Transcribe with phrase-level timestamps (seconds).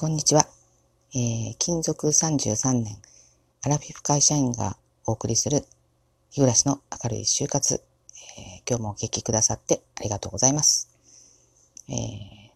[0.00, 0.46] こんにちは。
[1.14, 2.96] えー、勤続33年、
[3.60, 5.66] アラフィフ会社員がお送りする、
[6.30, 7.82] 日暮らしの明るい就活、
[8.38, 10.88] えー、今日もお聞きくださってありがとうございます。
[11.90, 11.96] えー、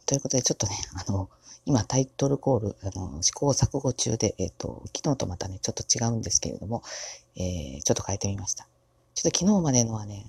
[0.06, 0.72] ということで、ちょっとね、
[1.06, 1.28] あの、
[1.66, 6.82] 今タイトルコール、あの、試行錯誤中で、えっ、と、昨日とまたね、ちょっと違うんですけれども、
[7.36, 8.66] えーちょっと変えてみました。
[9.14, 10.24] ちょっと昨日までのはね、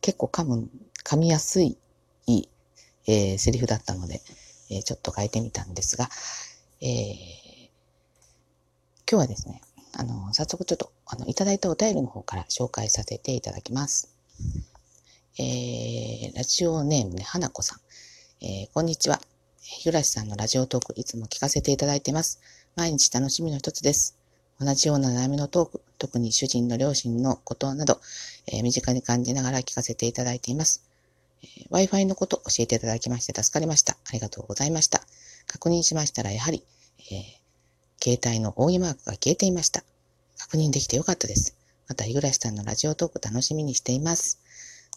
[0.00, 0.70] 結構噛む、
[1.04, 1.76] 噛みやすい、
[3.06, 4.22] えー、セリフだったので、
[4.76, 6.08] え、ちょっと変えてみたんですが、
[6.80, 7.68] えー、
[9.10, 9.60] 今日はですね、
[9.94, 14.08] あの、早速ちょっと、あの、いただいたお便りの方から紹介させていただきます。
[15.38, 17.80] えー、ラジオネームね、花子さん。
[18.44, 19.20] えー、こんにちは。
[19.84, 22.40] ゆらしさんのラジオトーク、いつも聞かせていただいてます。
[22.74, 24.16] 毎日楽しみの一つです。
[24.58, 28.00] 同じような悩みのトーク、特に主人の両親のことなど、
[28.46, 30.82] えー、身近に感じながら聞かせていただいています。
[31.42, 33.94] えー、Wi-Fi のこと教えていただきまして助かりました。
[34.08, 35.02] ありがとうございました。
[35.46, 36.64] 確認しましたら、やはり、
[37.10, 37.22] えー、
[38.02, 39.84] 携帯の扇マークが消えていました。
[40.38, 41.56] 確認できてよかったです。
[41.88, 44.40] また、日暮さんのラジオトーク楽しみにしています。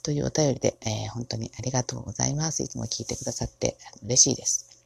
[0.04, 2.62] というお便りで、えー、本当にありがとうございます。
[2.62, 4.86] いつも聞いてくださって嬉しいです。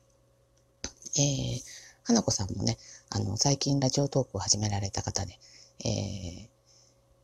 [1.18, 1.62] えー、
[2.04, 2.78] 花子さんもね、
[3.10, 5.38] あの、最近ラジオトークを始められた方で、
[5.84, 6.48] えー、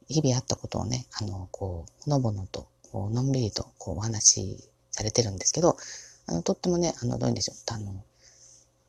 [0.07, 5.75] 日々あったことをね、あの、こう、ほのぼのとこう、のんびりと、こう、お話しされてるんですけど、
[6.27, 8.05] あの、とってもね、あの、どういうんでしょう、あの、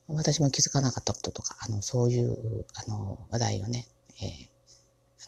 [0.06, 3.88] 私も気づかなかったこととか、あの、そういう、あの、話題をね、
[4.22, 4.26] え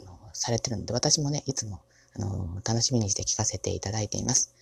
[0.01, 1.81] ー、あの、されてるので、私もね、いつも、
[2.15, 4.55] あの、楽しみにして聞かせていただいています。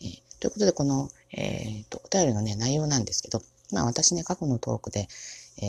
[0.00, 5.06] えー、ということで、この、え、ー、と、お便りのね、内容なんですけど、まあ私ね、過去のトークで、
[5.60, 5.66] え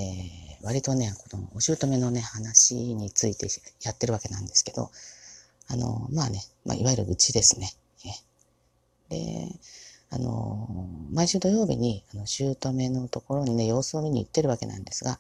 [0.62, 3.48] ー、割とね、このお姑のね、話について
[3.84, 4.92] やってるわけなんですけど、
[5.68, 7.72] あの、まあね、まあ、いわゆるうちですね。
[9.10, 9.48] で、
[10.10, 10.68] あの、
[11.12, 15.20] 毎週土曜日に、あの、姑のところにね、様子を見に行ってるわけなんですが、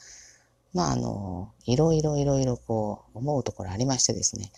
[0.73, 4.51] まあ、あの、いろいろいろいろこう、思うところありましてですね、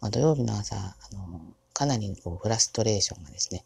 [0.00, 1.40] まあ、土曜日の朝、あの、
[1.72, 3.64] かなりこう、フラストレーションがですね、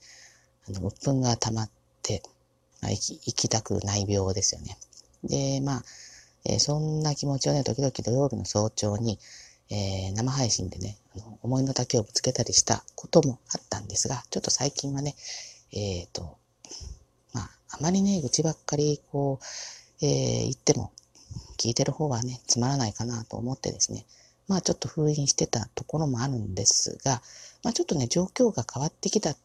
[0.68, 1.70] あの、鬱憤が溜まっ
[2.02, 2.22] て、
[2.80, 4.78] まあ、生き、生きたくない病ですよね。
[5.24, 5.84] で、まあ、
[6.44, 9.18] えー、そんな気持ちをね、時々土曜日の早朝に、
[9.70, 10.97] えー、生配信でね、
[11.42, 15.14] 思いの丈をぶつけたりしたこともあったんですが、ちょっと最近はね、
[15.72, 16.36] えっ、ー、と、
[17.32, 20.92] まあ、あまりね、愚痴ばっかり、こう、えー、言っても、
[21.60, 24.06] 聞いてる方はね、つまらないかなと思ってですね、
[24.48, 27.22] まあちょっと封印してたところもあるんですが、
[27.62, 29.36] まあちょっとね、状況が変わってきた、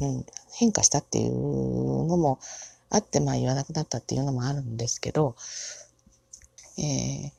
[0.00, 2.40] うん、変化したっていうのも
[2.88, 5.36] あって、まあ言わなくなったっていうのもあるんですけど、
[6.78, 7.30] えー、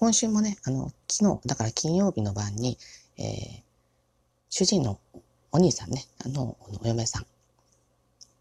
[0.00, 2.78] 今週もね、あの、昨日、だから金曜日の晩に、
[3.18, 3.62] えー、
[4.48, 5.00] 主人の
[5.50, 7.26] お兄さんね、あの、お嫁さん、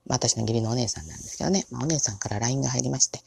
[0.06, 3.22] 私の義理のお姉さんなんですけどね、まあ、お姉さんから LINE が入りまして、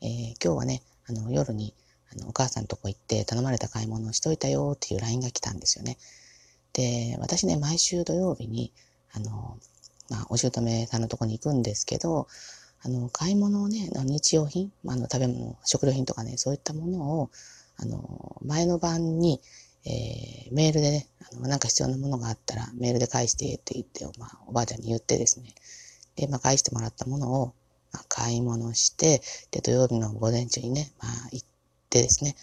[0.00, 1.74] えー、今日はね、あの、夜に、
[2.12, 5.96] あの、お母さんとこ行って頼まれた買い物をしといたよっていう LINE が来たんですよね。
[6.72, 8.72] で、私ね、毎週土曜日に、
[9.12, 9.58] あの、
[10.10, 12.26] まあ、お姑さんのとこに行くんですけど、
[12.82, 17.30] あの、買い物をね、日用品、まあの、食べ物、食料品とかね、そういったものを、
[17.78, 19.40] あの、前の晩に、
[19.84, 25.54] えー、メールでね、あの、なんか必要なものがあったらメールで返してって言って、まあ、おばあちゃんに言ってですね、
[26.16, 27.54] で、まあ、返してもらったものを、
[27.92, 31.46] まあ、買い物して、で、土曜日の午前中にね、まあ、行っ
[31.90, 32.34] てですね、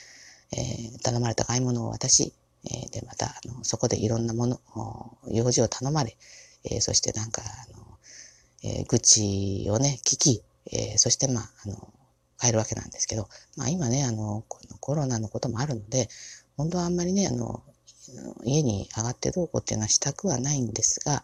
[0.51, 2.33] えー、頼まれた買い物を渡し、
[2.65, 4.59] えー、で、また、あの、そこでいろんなもの、
[5.27, 6.15] 用事を頼まれ、
[6.63, 7.83] えー、そしてなんか、あの、
[8.63, 11.89] えー、愚痴をね、聞き、えー、そして、まあ、あの、
[12.43, 16.09] 変えるわけなんですけど、まあ今ね、あの、このコロナのこともあるので、
[16.57, 17.63] 本当はあんまりね、あの、
[18.43, 21.23] 家に上がってどうこうっていうのはしたくはないんですが、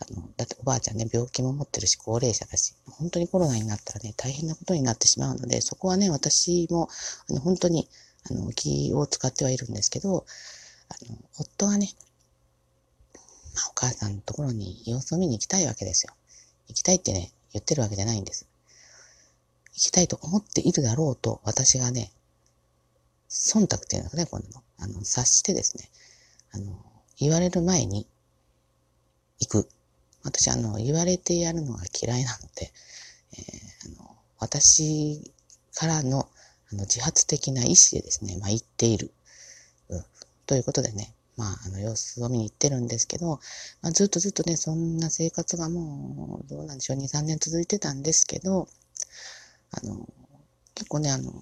[0.00, 6.88] あの、だっておばあちゃんね、病気も持ってるし、高齢者だし、本当にコロナになったらね、大変なことになってしまうので、そこはね、私も、
[7.28, 7.88] あの、本当に、
[8.28, 10.24] あの、気を使ってはいるんですけど、
[10.88, 11.94] あの、夫がね、
[13.54, 16.14] まあ、お母さんのところに様子を見に行きたいわけですよ。
[16.68, 18.49] 行きたいってね、言ってるわけじゃないんです。
[19.80, 22.12] 行きたいと思っているだろうと、私がね、
[23.30, 24.44] 忖度っていうのかね、この、
[24.78, 25.88] あの、察してですね、
[26.52, 26.78] あの、
[27.16, 28.06] 言われる前に
[29.40, 29.68] 行く。
[30.22, 32.70] 私、あの、言われてやるのが嫌いなので、
[33.32, 35.32] えー、あの、私
[35.74, 36.28] からの、
[36.70, 39.10] あの、自発的な意思でですね、まあ、行っている。
[39.88, 40.04] うん。
[40.44, 43.40] ということでね、まあ、あの、様子を見に行ってるんですけど、
[43.80, 48.68] まあ、ずっとずっとね、そんな生活がもう、どうなんでしょう、2、3年続いてたんですけど、
[49.72, 50.08] あの、
[50.74, 51.32] 結構ね、あの、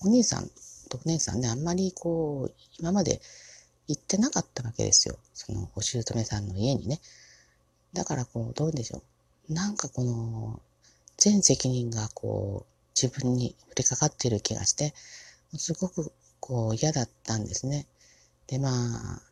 [0.00, 0.50] お兄さん
[0.88, 3.20] とお姉さんね、あんまりこう、今まで
[3.86, 5.18] 行ってなかったわけですよ。
[5.34, 7.00] その、お姑さんの家にね。
[7.92, 9.02] だからこう、どうでしょ
[9.48, 9.52] う。
[9.52, 10.60] なんかこの、
[11.16, 14.94] 全責任がこう、自分に降りかかっている気がして、
[15.56, 17.86] すごくこう嫌だったんですね。
[18.46, 19.22] で、まあ、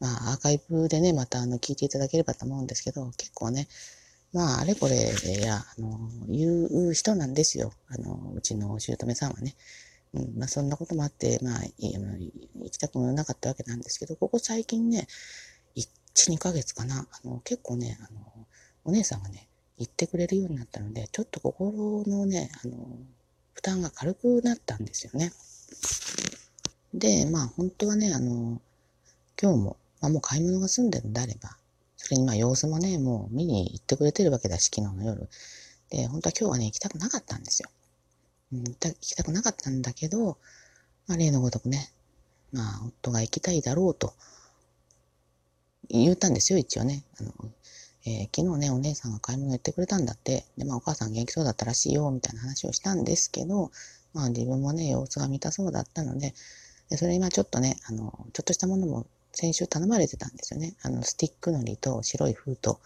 [0.00, 3.68] まあ、アーカイブでね、またあの聞いていただければと思うんですけど、結構ね、
[4.34, 7.72] まあ、あれこれいや、あの、言う人なんですよ。
[7.88, 9.54] あの、うちのお姑さんはね。
[10.12, 15.06] うん、まあ、そんなこともあって、まあ、行きたくなかったわけなんですけど、ここ最近ね、
[15.76, 18.20] 1、2ヶ月かな、あの、結構ね、あの、
[18.84, 19.48] お姉さんがね、
[19.78, 22.76] 言ってくれるようになったので、ちょっと心のね、あの、
[23.52, 25.32] 負担が軽くなったんですよね。
[26.92, 28.60] で、まあ、本当はね、あの、
[29.40, 31.56] 今日も、まあ、もう買い物が済んでるんであれば、
[32.04, 35.26] それにまあ様子もね、もう見に行ってくれてるわけだし、昨日の夜。
[35.88, 37.70] で、本当は今日はね、行きたくなかったんですよ。
[38.52, 40.36] うん、行きたくなかったんだけど、
[41.06, 41.90] まあ例のごとくね、
[42.52, 44.12] まあ夫が行きたいだろうと
[45.88, 47.04] 言ったんですよ、一応ね。
[47.18, 47.32] あの
[48.04, 53.70] えー、昨日ね、お姉さんが買い物行ってくれたんだって、で、まあお母さん元気そうだったらしいよ、みたいな話をしたんですけど、
[54.12, 56.34] まあ自分もね、様子が見たそうだったので、
[56.90, 60.74] でそれ今ちょっとね、あの、ちょっとしたものも先週頼まれてたんですよね。
[60.82, 62.76] あの、スティックのりと白い封筒。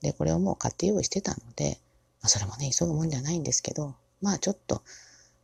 [0.00, 1.78] で、これをもう買って用意してたので、
[2.22, 4.82] まあ、それもね、急ぐもんじゃないんですけど、まあちょっと、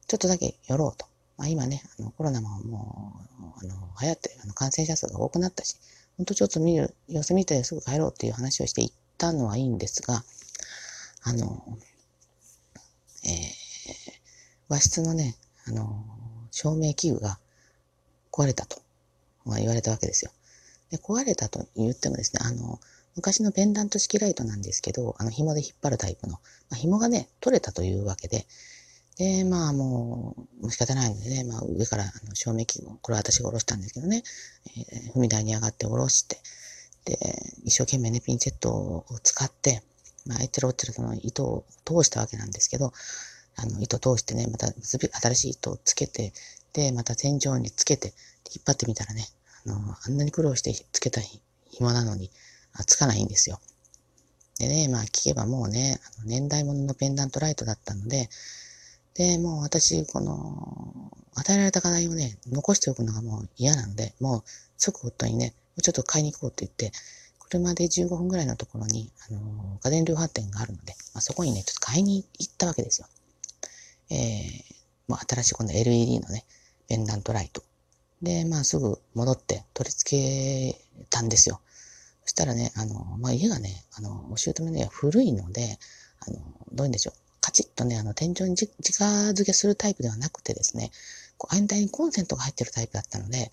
[0.07, 1.07] ちょっとだけ寄ろうと。
[1.37, 5.77] まあ今ね、あのコロナももう、あの、流行って、あの感染者数が多くなったし、
[6.17, 10.25] ほんとちょっと見る、様子見てすぐ帰ろうっていう話をして行ったのはいいんですが、
[11.23, 11.79] あの、
[13.25, 13.33] えー、
[14.69, 15.37] 和室のね、
[15.67, 16.05] あの、
[16.51, 17.39] 照明器具が
[18.31, 18.81] 壊れたと、
[19.45, 20.31] まあ、言われたわけですよ。
[20.91, 22.81] で、壊れたと言ってもですね、あの、
[23.17, 26.39] 昔のペンダント式ライトなんですけど、あの、紐で引っ張るタイプの、ま
[26.73, 28.47] あ、紐がね、取れたというわけで、
[29.17, 34.25] で、まあもう、もう仕方ないのでね、まあ上からあの照明器を、これは私が下ろしたんですけどね、
[34.77, 36.39] えー、踏み台に上がって下ろして、
[37.05, 37.19] で、
[37.65, 39.83] 一生懸命ね、ピンセットを使って、
[40.27, 42.93] まあ、えってるおってるその糸を通したわけなんですけど、
[43.57, 46.33] あの、糸通してね、また新しい糸をつけて、
[46.73, 48.15] で、また天井につけて、
[48.53, 49.27] 引っ張ってみたらね、
[49.67, 51.21] あの、あんなに苦労してつけた
[51.71, 52.31] 紐なのに、
[52.73, 53.61] あつかないんですよ。
[54.59, 58.29] でね、まあ聞けばもうね、あの年代物のペンダントライトだったので、
[59.15, 64.43] で、もう私、この、与えられた課題をね、残しておくのがもう嫌なので、もう
[64.77, 66.97] 即夫にね、ちょっと買いに行こうって言って、
[67.39, 73.07] 車で15分ぐらいのところに、あの、家電量販店があるので、まあ、そこにね、ちょっと買いに行ったわけですよ。
[74.11, 74.63] えー、
[75.09, 76.45] もう新しいこの LED のね、
[76.89, 77.63] ペンダントライト。
[78.25, 81.61] で、まあすぐ戻って取り付けたんですよ。
[82.25, 85.79] そしたらね、あの、まあ家がね、あの、お姑の家は古いので、
[86.27, 86.39] あの、
[86.73, 87.15] どういうんでしょう。
[87.41, 88.69] カチッとね、あの、天井にじ
[88.99, 90.91] 直付けするタイプではなくてですね、
[91.37, 93.51] こう、間にコンセントが入ってるタイプだったので、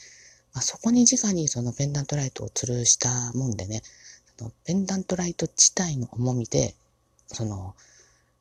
[0.53, 3.83] まあ、そこに直にそのペンダントライトを吊るしたもんでね、
[4.63, 6.75] ペンダントライト自体の重みで、
[7.27, 7.75] その、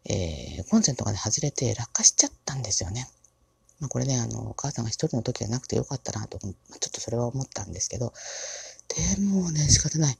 [0.09, 3.09] えー、コンセントがね、外れて落下しちゃったんですよね。
[3.81, 6.55] まあ、これね、あの、お母さんが一人の時じゃなくてよかったなと、ちょっ
[6.93, 8.13] とそれは思ったんですけど、
[9.17, 10.19] でもね、仕方ない。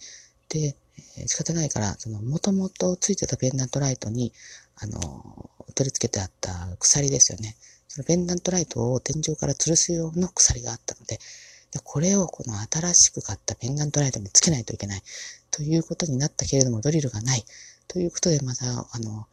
[0.49, 0.77] で、
[1.19, 4.33] え、仕方ないから、その、もともとついてたペンダントライトに、
[4.77, 7.57] あの、取り付けてあった鎖ですよね。
[7.89, 11.19] そのペンダントライトを天井から吊るす用の鎖があったので、
[11.73, 15.03] でこれをこの新しく買ったペンダントライトにつけないといけない。
[15.51, 17.45] ということになったけれども、ドリルがない。
[17.89, 19.27] ということで、また、あの、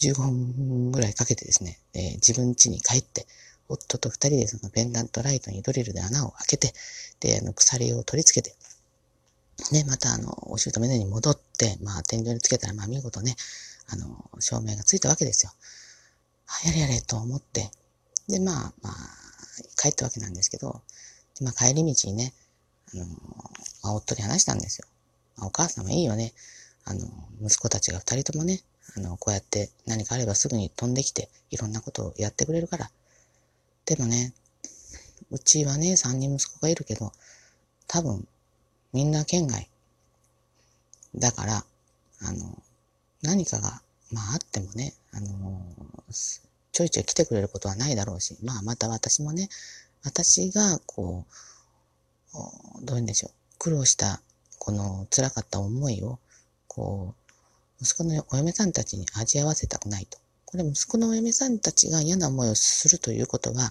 [0.00, 3.26] 15分ぐらいかけてですね、えー、自分家に帰って、
[3.68, 6.72] 夫と二人でそのペンダントライトにドリルで穴を開けて、
[7.20, 8.56] で、あの、鎖を取り付けて、
[9.72, 13.36] ね、またあの、お姑のに戻って、まあ、天井につけたら、まあ、見事ね、
[13.88, 15.52] あの、照明がついたわけですよ。
[16.64, 17.70] あ、やれやれと思って、
[18.28, 18.94] で、まあ、まあ、
[19.80, 20.82] 帰ったわけなんですけど、
[21.38, 22.32] でまあ、帰り道にね、
[22.94, 24.86] あの、まあ、夫に話したんですよ。
[25.36, 26.32] まあ、お母さんもいいよね。
[26.84, 27.00] あの、
[27.42, 28.60] 息子たちが二人ともね、
[28.96, 32.90] あの、こうやって何かあればすぐに飛んできて、いろんなことをやってくれるから、
[33.86, 34.34] でもね、
[35.30, 37.12] うちはね、三人息子がいるけど、
[37.86, 38.26] 多分、
[38.92, 39.68] みんな県外。
[41.14, 41.64] だから、
[42.22, 42.62] あの、
[43.22, 45.62] 何かが、まああってもね、あの、
[46.72, 49.48] ちょいちょい来てくれることはないだろうし、まあまた私もね、
[50.02, 51.24] 私が、こ
[52.34, 54.20] う、どういうんでしょう、苦労した、
[54.58, 56.18] この辛かった思いを、
[56.66, 57.14] こ
[57.80, 60.18] う、息子のお嫁さんたちに味合わせたくないと。
[60.56, 63.70] これ息子のお嫁さんたちが嫌な思いをするということは、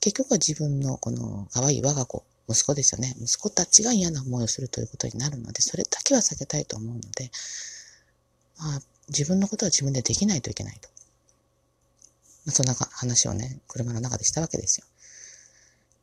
[0.00, 3.14] 結局は自分のこの可愛い我が子、息子ですよね。
[3.18, 7.30] 息子たちが嫌な思いをするということになるので、それだけは避けたいと思うので、
[8.58, 10.90] まあ、自分のことは自分でできないといけないと。
[12.44, 14.86] まあ、そんな話をね、車の中でしたわけですよ。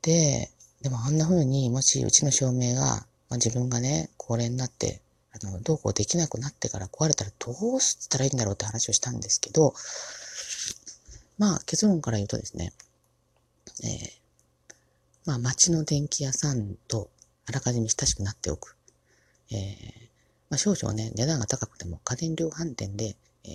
[0.02, 0.50] で、
[0.82, 5.00] でもあんな風に、もしうちの照明が、まあ、自分がね、高齢になって、
[5.32, 9.74] あの、どうこうできなくなってから壊れたらどうしたらいいんだろうって話をしたんですけど、
[11.38, 12.74] まあ結論から言うとですね、
[13.84, 14.10] えー、
[15.26, 17.10] まあ町の電気屋さんと
[17.48, 18.76] あらかじめ親しくなっておく。
[19.52, 19.58] えー、
[20.50, 23.54] まあ少々ね、値段が高くても家電量販店で、えー、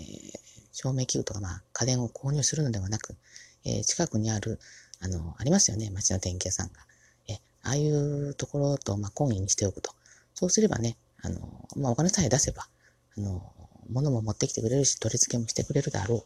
[0.73, 3.17] 照明器具とかまあ家電を購入するのではなく、
[3.65, 4.59] えー、近くにある、
[5.01, 6.81] あの、ありますよね、町の電気屋さんが。
[7.29, 9.93] えああいうところと、まあ、懇意にしておくと。
[10.35, 12.69] そうすればね、あの、まあ、お金さえ出せば、
[13.17, 13.53] あの、
[13.91, 16.25] 物も持ってきてくれるし、取り付けもしてくれるだろう。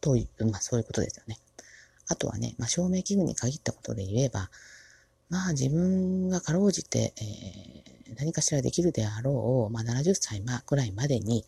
[0.00, 1.38] という、まあ、そういうことですよね。
[2.08, 4.50] あとはね、まあ、照明器具に限ったことで言えば、
[5.28, 11.44] まあ、自分がかろうじて、えー、何かしらできるであろう、まあ、70歳くらいまでに、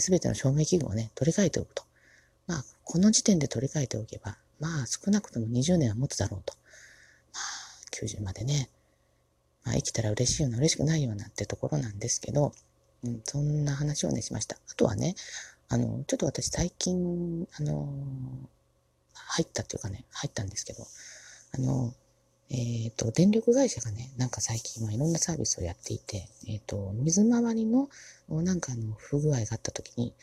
[0.00, 1.82] す、えー、ての照明器具をね、取り替えておくと。
[2.46, 6.54] まあ、この時点で取り替えておけば、まあ、少なくとも20年は持つだろうと。
[7.32, 8.70] まあ、90までね、
[9.64, 12.52] まあ、生きたら嬉しいような、嬉しくないようなってところなんですけど、
[13.04, 14.56] うん、そんな話をね、しました。
[14.70, 15.14] あとはね、
[15.68, 17.88] あの、ちょっと私最近、あの、
[19.12, 20.86] 入ったっていうかね、入ったんですけど、
[21.52, 21.92] あの、
[22.50, 27.90] えっ、ー、と、電力会社がね、なんか最近はいろんなサービスをやっていて、えっ、ー、と、水回りの、
[28.28, 30.14] なんかあの、不具合があった時に、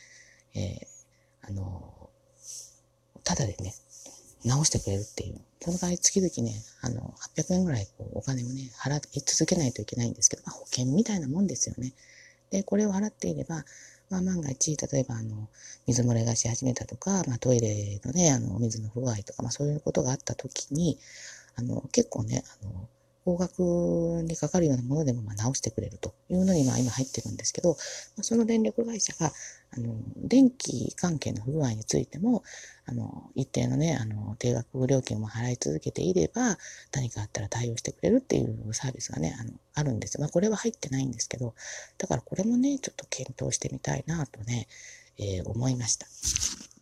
[0.54, 2.10] えー、あの、
[3.22, 3.74] ただでね、
[4.44, 5.40] 直してくれるっていう。
[5.60, 11.92] その場合、月々ね、あの、800円ぐらいこうお金をね、払い続けないといけないんですけど、まあ、保険みたいなもんですよね。
[12.50, 13.64] で、これを払っていれば、
[14.10, 15.48] まあ、万が一、例えば、あの、
[15.86, 20.98] 水漏れがし始めたとか、まあ、トイレのね、あの、お水の不具合とか、まあ、そういうことがあった時に、
[21.56, 22.88] あの、結構ね、あの、
[23.26, 23.58] 高額
[24.22, 27.74] にかかるようなものでもま直してくれるというのにまあ今入ってるんですけど、ま
[28.20, 29.32] あ、その電力会社が、
[29.76, 32.44] あの、電気関係の不具合についても、
[32.86, 36.56] あの、一定のね、あの、定額料金を払い続けていれば、
[36.92, 40.20] 何かあったら対応してくれるっていうサービスがね、あの、あるんですよ。
[40.20, 41.52] まあこれは入ってないんですけど、
[41.98, 44.68] だからこれもね、ちょっと検討してみたいなとね、
[45.18, 46.06] えー、思いました。